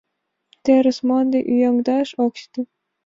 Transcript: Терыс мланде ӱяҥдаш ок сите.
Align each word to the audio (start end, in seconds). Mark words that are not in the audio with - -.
Терыс 0.63 0.97
мланде 1.05 1.39
ӱяҥдаш 1.53 2.09
ок 2.25 2.33
сите. 2.41 2.61